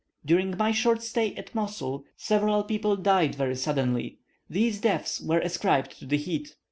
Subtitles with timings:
[0.25, 4.17] During my short stay at Mosul, several people died very suddenly;
[4.49, 6.55] these deaths were ascribed to the heat.